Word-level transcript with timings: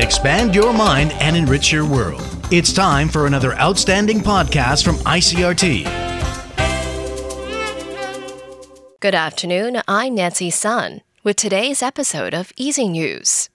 Expand 0.00 0.54
your 0.54 0.72
mind 0.72 1.12
and 1.20 1.36
enrich 1.36 1.70
your 1.70 1.84
world. 1.84 2.24
It's 2.50 2.72
time 2.72 3.06
for 3.06 3.26
another 3.26 3.52
outstanding 3.56 4.20
podcast 4.20 4.82
from 4.82 4.96
ICRT. 4.96 5.84
Good 9.00 9.14
afternoon. 9.14 9.82
I'm 9.86 10.14
Nancy 10.14 10.48
Sun 10.48 11.02
with 11.22 11.36
today's 11.36 11.82
episode 11.82 12.32
of 12.32 12.50
Easy 12.56 12.88
News. 12.88 13.50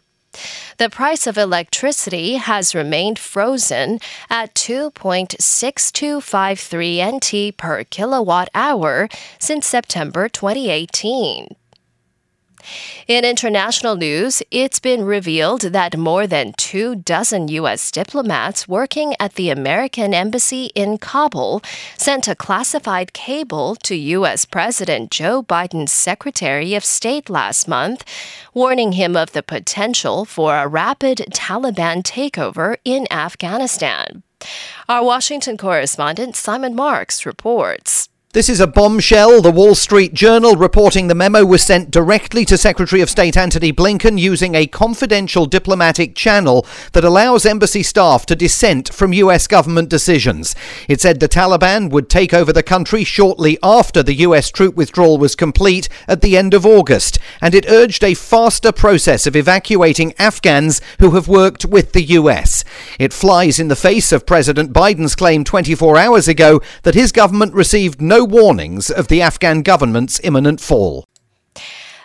The 0.79 0.91
price 0.91 1.27
of 1.27 1.39
electricity 1.39 2.35
has 2.35 2.75
remained 2.75 3.19
frozen 3.19 3.99
at 4.29 4.55
2.6253 4.55 7.17
NT 7.17 7.57
per 7.57 7.83
kilowatt 7.85 8.51
hour 8.55 9.09
since 9.39 9.67
September 9.67 10.29
2018. 10.29 11.57
In 13.07 13.25
international 13.25 13.97
news, 13.97 14.43
it's 14.51 14.81
been 14.81 15.05
revealed 15.05 15.63
that 15.63 15.97
more 15.97 16.27
than 16.27 16.53
two 16.55 16.97
dozen 16.97 17.49
U.S. 17.49 17.91
diplomats 17.91 18.67
working 18.67 19.15
at 19.21 19.35
the 19.35 19.51
American 19.51 20.13
Embassy 20.13 20.67
in 20.75 20.99
Kabul 20.99 21.63
sent 21.97 22.29
a 22.29 22.35
classified 22.35 23.13
cable 23.13 23.77
to 23.77 23.95
U.S. 23.95 24.45
President 24.45 25.11
Joe 25.11 25.43
Biden's 25.43 25.93
Secretary 25.93 26.75
of 26.75 26.85
State 26.85 27.31
last 27.31 27.69
month, 27.69 28.05
warning 28.55 28.93
him 28.93 29.17
of 29.17 29.33
the 29.33 29.43
potential 29.43 30.25
for 30.25 30.57
a 30.57 30.69
rapid 30.69 31.19
Taliban 31.33 32.03
takeover 32.03 32.77
in 32.85 33.07
Afghanistan. 33.11 34.23
Our 34.89 35.05
Washington 35.05 35.57
correspondent 35.57 36.37
Simon 36.37 36.75
Marks 36.75 37.25
reports. 37.25 38.09
This 38.37 38.51
is 38.51 38.61
a 38.61 38.67
bombshell. 38.67 39.41
The 39.41 39.51
Wall 39.51 39.75
Street 39.75 40.13
Journal 40.13 40.57
reporting 40.57 41.09
the 41.09 41.15
memo 41.15 41.43
was 41.47 41.63
sent 41.63 41.91
directly 41.91 42.45
to 42.45 42.59
Secretary 42.59 43.01
of 43.01 43.09
State 43.09 43.35
Antony 43.35 43.73
Blinken 43.73 44.19
using 44.19 44.55
a 44.55 44.67
confidential 44.67 45.47
diplomatic 45.47 46.15
channel 46.15 46.67
that 46.93 47.03
allows 47.03 47.47
embassy 47.47 47.83
staff 47.83 48.27
to 48.27 48.37
dissent 48.37 48.93
from 48.93 49.15
U.S. 49.15 49.47
government 49.47 49.89
decisions. 49.89 50.55
It 50.87 51.01
said 51.01 51.19
the 51.19 51.31
Taliban 51.31 51.89
would 51.89 52.11
take 52.11 52.35
over 52.35 52.53
the 52.53 52.63
country 52.63 53.05
shortly 53.05 53.57
after 53.63 54.03
the 54.03 54.13
U.S. 54.17 54.51
troop 54.51 54.75
withdrawal 54.75 55.17
was 55.17 55.35
complete 55.35 55.89
at 56.07 56.21
the 56.21 56.37
end 56.37 56.53
of 56.53 56.67
August, 56.67 57.19
and 57.41 57.55
it 57.55 57.65
urged 57.71 58.05
a 58.05 58.13
faster 58.13 58.71
process 58.71 59.27
of 59.27 59.35
evacuating 59.35 60.13
Afghans 60.19 60.83
who 60.99 61.13
have 61.13 61.27
worked 61.27 61.65
with 61.65 61.93
the 61.93 62.03
U.S. 62.03 62.65
It 62.99 63.15
flies 63.15 63.59
in 63.59 63.69
the 63.69 63.77
face 63.77 64.13
of 64.13 64.27
President 64.27 64.75
Biden's 64.75 65.15
claim 65.15 65.43
24 65.43 65.97
hours 65.97 66.29
ago 66.29 66.61
that 66.83 66.95
his 66.95 67.13
government 67.13 67.55
received 67.55 68.03
no 68.03 68.26
warnings 68.27 68.91
of 68.91 69.09
the 69.09 69.23
Afghan 69.23 69.63
government's 69.63 70.21
imminent 70.23 70.61
fall. 70.61 71.07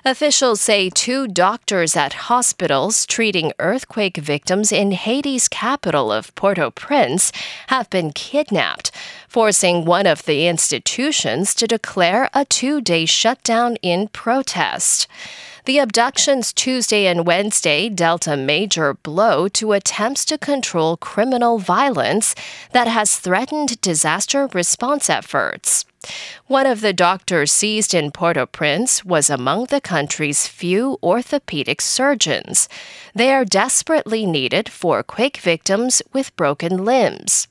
Officials 0.04 0.59
say 0.59 0.90
two 0.90 1.28
doctors 1.28 1.96
at 1.96 2.14
hospitals 2.14 3.06
treating 3.06 3.54
earthquake 3.59 4.18
victims 4.18 4.72
in 4.72 4.94
Haiti's 4.94 5.48
capital 5.48 6.12
of 6.12 6.34
Port 6.34 6.58
au 6.58 6.72
Prince 6.72 7.32
have 7.68 7.88
been 7.92 8.12
kidnapped, 8.12 8.90
forcing 9.28 9.86
one 9.86 10.08
of 10.08 10.26
the 10.26 10.48
institutions 10.48 11.54
to 11.54 11.68
declare 11.68 12.32
a 12.34 12.46
two 12.46 12.82
day 12.82 13.06
shutdown 13.06 13.76
in 13.84 14.08
protest. 14.08 15.08
The 15.66 15.78
abductions 15.78 16.54
Tuesday 16.54 17.06
and 17.06 17.28
Wednesday 17.28 17.88
dealt 17.88 18.26
a 18.26 18.36
major 18.36 18.96
blow 18.96 19.48
to 19.50 19.74
attempts 19.74 20.26
to 20.26 20.38
control 20.38 20.98
criminal 20.98 21.60
violence 21.60 22.34
that 22.72 22.88
has 22.88 23.18
threatened 23.18 23.80
disaster 23.80 24.48
response 24.54 25.08
efforts. 25.08 25.86
One 26.48 26.66
of 26.66 26.82
the 26.82 26.94
doctors 26.94 27.52
seized 27.52 27.94
in 27.94 28.10
Port 28.10 28.38
au 28.38 28.48
Prince 28.48 29.06
was 29.06 29.30
among 29.30 29.66
the 29.66 29.80
country's 29.82 30.48
few 30.48 30.98
orthopedic 31.04 31.80
surgeons. 31.80 32.68
They 33.14 33.32
are 33.32 33.46
desperately 33.46 34.26
needed 34.26 34.68
for 34.68 35.04
quake 35.04 35.38
victims 35.38 36.02
with 36.12 36.36
broken 36.36 36.84
limbs. 36.84 37.48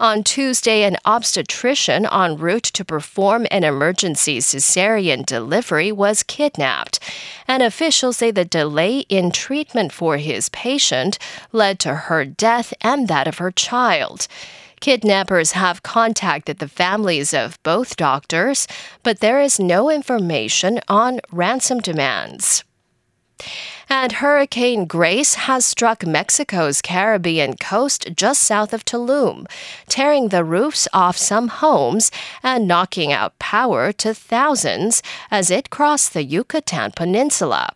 On 0.00 0.24
Tuesday, 0.24 0.82
an 0.82 0.96
obstetrician 1.04 2.06
en 2.06 2.36
route 2.36 2.64
to 2.64 2.84
perform 2.84 3.46
an 3.50 3.64
emergency 3.64 4.38
cesarean 4.38 5.24
delivery 5.24 5.92
was 5.92 6.22
kidnapped, 6.22 6.98
and 7.46 7.62
officials 7.62 8.16
say 8.16 8.30
the 8.30 8.44
delay 8.44 9.00
in 9.08 9.30
treatment 9.30 9.92
for 9.92 10.16
his 10.16 10.48
patient 10.48 11.18
led 11.52 11.78
to 11.80 11.94
her 11.94 12.24
death 12.24 12.74
and 12.80 13.08
that 13.08 13.28
of 13.28 13.38
her 13.38 13.50
child. 13.50 14.26
Kidnappers 14.80 15.52
have 15.52 15.84
contacted 15.84 16.58
the 16.58 16.66
families 16.66 17.32
of 17.32 17.62
both 17.62 17.96
doctors, 17.96 18.66
but 19.04 19.20
there 19.20 19.40
is 19.40 19.60
no 19.60 19.88
information 19.88 20.80
on 20.88 21.20
ransom 21.30 21.78
demands. 21.78 22.64
And 23.94 24.12
Hurricane 24.12 24.86
Grace 24.86 25.34
has 25.34 25.66
struck 25.66 26.06
Mexico's 26.06 26.80
Caribbean 26.80 27.58
coast 27.58 28.08
just 28.16 28.42
south 28.42 28.72
of 28.72 28.86
Tulum, 28.86 29.44
tearing 29.86 30.28
the 30.28 30.44
roofs 30.44 30.88
off 30.94 31.18
some 31.18 31.48
homes 31.48 32.10
and 32.42 32.66
knocking 32.66 33.12
out 33.12 33.38
power 33.38 33.92
to 33.92 34.14
thousands 34.14 35.02
as 35.30 35.50
it 35.50 35.68
crossed 35.68 36.14
the 36.14 36.24
Yucatan 36.24 36.92
Peninsula. 36.92 37.68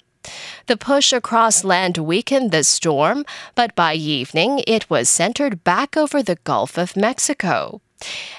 The 0.69 0.79
push 0.79 1.13
across 1.13 1.65
land 1.65 1.99
weakened 1.99 2.51
the 2.51 2.65
storm, 2.65 3.27
but 3.55 3.75
by 3.75 3.93
evening 3.93 4.63
it 4.67 4.89
was 4.89 5.11
centered 5.11 5.65
back 5.65 5.99
over 5.99 6.23
the 6.23 6.37
Gulf 6.45 6.79
of 6.79 6.97
Mexico. 6.97 7.83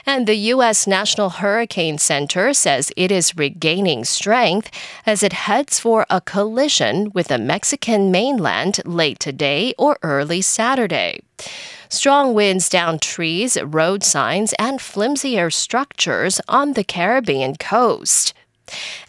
And 0.06 0.28
the 0.28 0.36
U.S. 0.54 0.88
National 0.88 1.30
Hurricane 1.30 1.98
Center 1.98 2.54
says 2.54 2.92
it 2.96 3.12
is 3.12 3.38
regaining 3.38 4.06
strength 4.06 4.72
as 5.06 5.24
it 5.24 5.34
heads 5.34 5.80
for 5.80 6.06
a 6.10 6.22
collision 6.22 7.12
with 7.14 7.28
the 7.28 7.38
Mexican 7.38 8.12
mainland 8.12 8.80
late 8.86 9.20
today 9.20 9.74
or 9.78 9.98
early 10.04 10.42
Saturday. 10.42 11.22
Strong 11.90 12.34
winds 12.34 12.70
downed 12.70 13.02
trees, 13.02 13.58
road 13.62 14.04
signs, 14.04 14.54
and 14.60 14.80
flimsier 14.80 15.50
structures 15.50 16.42
on 16.48 16.74
the 16.74 16.84
Caribbean 16.84 17.56
coast. 17.56 18.34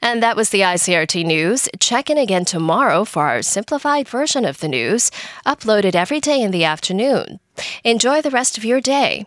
And 0.01 0.23
that 0.23 0.37
was 0.37 0.51
the 0.51 0.61
ICRT 0.61 1.25
news. 1.25 1.69
Check 1.81 2.11
in 2.11 2.19
again 2.19 2.45
tomorrow 2.45 3.05
for 3.05 3.27
our 3.27 3.43
simplified 3.43 4.09
version 4.09 4.45
of 4.45 4.61
the 4.61 4.69
news, 4.69 5.11
uploaded 5.45 5.95
every 5.95 6.21
day 6.21 6.41
in 6.41 6.53
the 6.53 6.65
afternoon. 6.65 7.41
Enjoy 7.83 8.23
the 8.23 8.31
rest 8.31 8.57
of 8.57 8.65
your 8.65 8.81
day. 8.81 9.27